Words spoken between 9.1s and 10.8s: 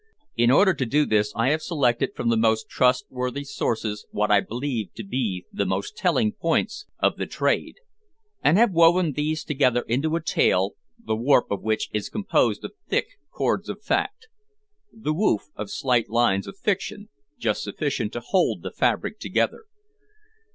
these together into a tale,